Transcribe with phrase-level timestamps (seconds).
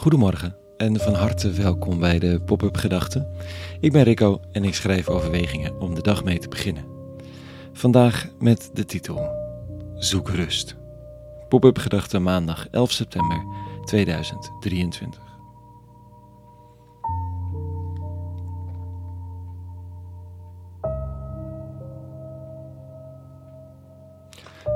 [0.00, 3.28] Goedemorgen en van harte welkom bij de Pop-up Gedachten.
[3.80, 6.84] Ik ben Rico en ik schrijf overwegingen om de dag mee te beginnen.
[7.72, 9.30] Vandaag met de titel
[9.94, 10.76] Zoek rust.
[11.48, 13.44] Pop-up Gedachten maandag 11 september
[13.84, 15.22] 2023.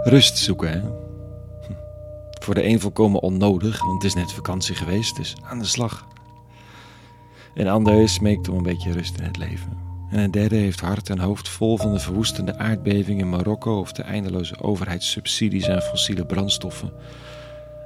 [0.02, 1.03] Rust zoeken, hè?
[2.44, 6.08] Voor de een volkomen onnodig, want het is net vakantie geweest, dus aan de slag.
[7.54, 9.78] Een ander smeekt om een beetje rust in het leven.
[10.10, 13.92] En een derde heeft hart en hoofd vol van de verwoestende aardbeving in Marokko of
[13.92, 16.92] de eindeloze overheidssubsidies aan fossiele brandstoffen.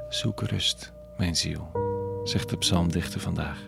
[0.09, 1.71] Zoek rust, mijn ziel,
[2.25, 3.59] zegt de psalmdichter vandaag.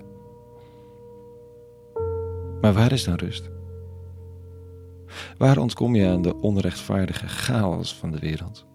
[2.61, 3.51] Maar waar is dan rust?
[5.39, 8.69] Waar ontkom je aan de onrechtvaardige chaos van de wereld?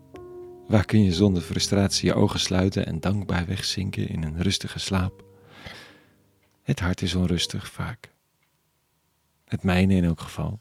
[0.68, 5.24] Waar kun je zonder frustratie je ogen sluiten en dankbaar wegzinken in een rustige slaap?
[6.64, 8.12] Het hart is onrustig vaak.
[9.46, 10.60] Het mijne in elk geval.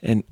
[0.00, 0.24] En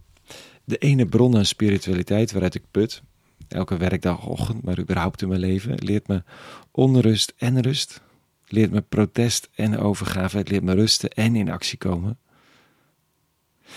[0.64, 3.02] de ene bron aan spiritualiteit waaruit ik put,
[3.48, 6.22] elke werkdagochtend, maar überhaupt in mijn leven, leert me
[6.70, 8.00] onrust en rust.
[8.46, 10.36] Leert me protest en overgave.
[10.36, 12.18] Het leert me rusten en in actie komen.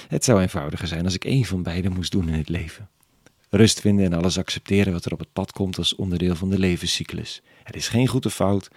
[0.07, 2.89] Het zou eenvoudiger zijn als ik één van beide moest doen in het leven.
[3.55, 6.59] Rust vinden en alles accepteren wat er op het pad komt als onderdeel van de
[6.59, 7.41] levenscyclus.
[7.63, 8.69] Er is geen goede fout.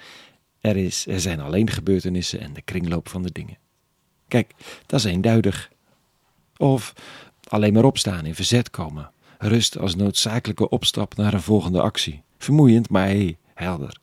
[0.61, 3.59] Er, is, er zijn alleen gebeurtenissen en de kringloop van de dingen.
[4.29, 4.53] Kijk,
[4.87, 5.71] dat is eenduidig.
[6.57, 6.93] Of
[7.49, 9.11] alleen maar opstaan, in verzet komen.
[9.39, 12.23] Rust als noodzakelijke opstap naar een volgende actie.
[12.39, 14.01] Vermoeiend, maar hey, helder.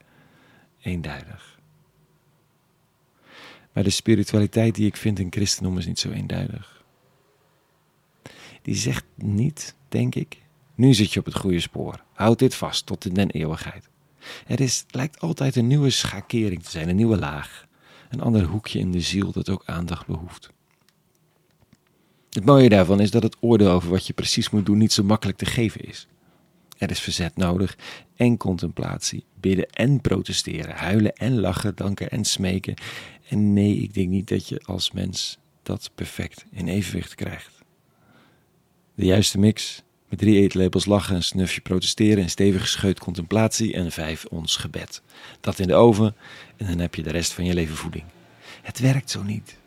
[0.82, 1.60] Eenduidig.
[3.74, 6.84] Maar de spiritualiteit die ik vind in christendom is niet zo eenduidig.
[8.62, 10.42] Die zegt niet, denk ik,
[10.76, 12.04] nu zit je op het goede spoor.
[12.14, 13.90] Houd dit vast tot in den eeuwigheid.
[14.48, 17.66] Er is, lijkt altijd een nieuwe schakering te zijn, een nieuwe laag.
[18.10, 20.50] Een ander hoekje in de ziel dat ook aandacht behoeft.
[22.30, 25.04] Het mooie daarvan is dat het oordeel over wat je precies moet doen niet zo
[25.04, 26.08] makkelijk te geven is.
[26.78, 27.78] Er is verzet nodig
[28.16, 32.74] en contemplatie, bidden en protesteren, huilen en lachen, danken en smeken.
[33.30, 37.62] En nee, ik denk niet dat je als mens dat perfect in evenwicht krijgt.
[38.96, 39.84] De juiste mix
[40.14, 45.02] met drie eetlepels lachen, een snufje protesteren, een stevige scheut contemplatie en vijf ons gebed.
[45.42, 46.16] Dat in de oven
[46.58, 48.04] en dan heb je de rest van je leven voeding.
[48.62, 49.58] Het werkt zo niet.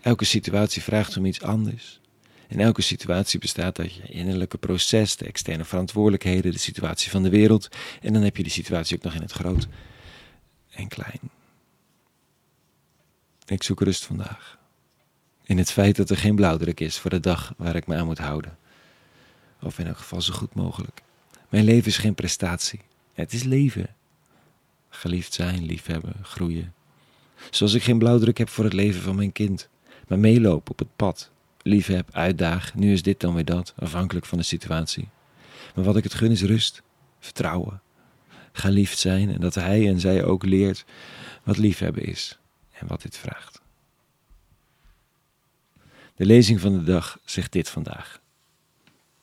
[0.00, 2.00] Elke situatie vraagt om iets anders.
[2.48, 7.30] In elke situatie bestaat uit je innerlijke proces, de externe verantwoordelijkheden, de situatie van de
[7.30, 7.68] wereld.
[8.00, 9.68] En dan heb je de situatie ook nog in het groot
[10.70, 11.20] en klein.
[13.46, 14.58] Ik zoek rust vandaag.
[15.44, 18.06] In het feit dat er geen blauwdruk is voor de dag waar ik me aan
[18.06, 18.60] moet houden.
[19.62, 21.02] Of in elk geval zo goed mogelijk.
[21.48, 22.80] Mijn leven is geen prestatie.
[23.12, 23.94] Het is leven.
[24.88, 26.74] Geliefd zijn, liefhebben, groeien.
[27.50, 29.68] Zoals ik geen blauwdruk heb voor het leven van mijn kind.
[30.08, 31.30] Maar meelopen op het pad.
[31.62, 35.08] Liefheb, uitdaag, nu is dit dan weer dat, afhankelijk van de situatie.
[35.74, 36.82] Maar wat ik het gun is rust,
[37.18, 37.80] vertrouwen.
[38.52, 40.84] Geliefd zijn en dat hij en zij ook leert
[41.42, 42.38] wat liefhebben is
[42.70, 43.60] en wat dit vraagt.
[46.16, 48.21] De lezing van de dag zegt dit vandaag.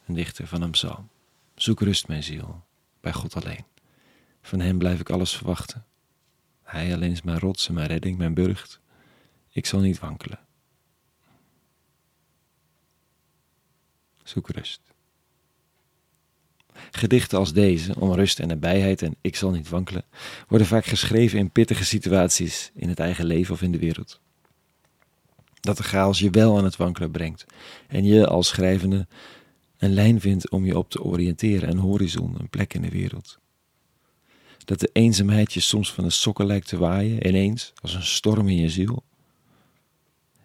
[0.10, 1.10] Een dichter van een psalm.
[1.56, 2.64] Zoek rust, mijn ziel,
[3.02, 3.66] bij God alleen.
[4.42, 5.86] Van hem blijf ik alles verwachten.
[6.64, 8.80] Hij alleen is mijn rots en mijn redding, mijn burcht.
[9.50, 10.40] Ik zal niet wankelen.
[14.24, 14.82] Zoek rust.
[16.92, 20.06] Gedichten als deze, om rust en nabijheid en ik zal niet wankelen,
[20.48, 24.20] worden vaak geschreven in pittige situaties in het eigen leven of in de wereld.
[25.60, 27.46] Dat de chaos je wel aan het wankelen brengt
[27.88, 29.08] en je als schrijvende
[29.80, 33.40] een lijn vindt om je op te oriënteren, een horizon, een plek in de wereld.
[34.66, 38.48] Dat de eenzaamheid je soms van de sokken lijkt te waaien, ineens, als een storm
[38.48, 39.04] in je ziel.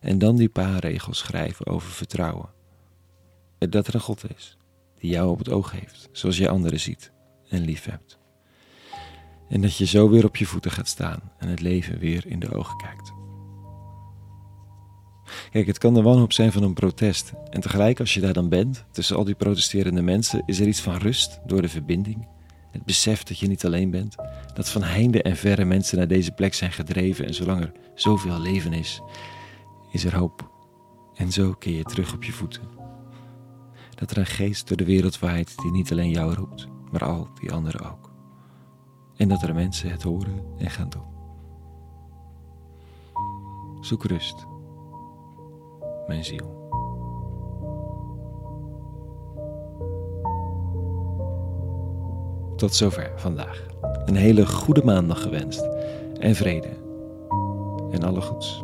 [0.00, 2.48] En dan die paar regels schrijven over vertrouwen.
[3.58, 4.56] Dat er een God is,
[4.98, 7.12] die jou op het oog heeft, zoals jij anderen ziet
[7.48, 8.18] en lief hebt.
[9.48, 12.38] En dat je zo weer op je voeten gaat staan en het leven weer in
[12.38, 13.23] de ogen kijkt.
[15.54, 17.32] Kijk, het kan de wanhoop zijn van een protest.
[17.50, 20.80] En tegelijk, als je daar dan bent, tussen al die protesterende mensen, is er iets
[20.80, 22.26] van rust door de verbinding.
[22.70, 24.14] Het besef dat je niet alleen bent.
[24.54, 27.26] Dat van heinde en verre mensen naar deze plek zijn gedreven.
[27.26, 29.00] En zolang er zoveel leven is,
[29.92, 30.50] is er hoop.
[31.14, 32.62] En zo keer je terug op je voeten.
[33.94, 37.28] Dat er een geest door de wereld waait die niet alleen jou roept, maar al
[37.40, 38.10] die anderen ook.
[39.16, 41.12] En dat er mensen het horen en gaan doen.
[43.80, 44.46] Zoek rust
[46.06, 46.62] mijn ziel.
[52.56, 53.66] Tot zover vandaag.
[54.04, 55.68] Een hele goede maandag gewenst.
[56.18, 56.68] En vrede.
[57.90, 58.62] En alle goeds.